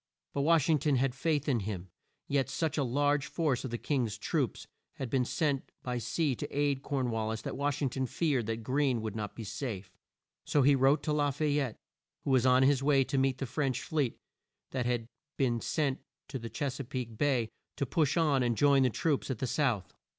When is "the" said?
3.69-3.77, 13.37-13.45, 18.81-18.89, 19.37-19.45